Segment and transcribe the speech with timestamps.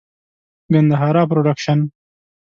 [0.73, 1.79] ګندهارا پروډکشن.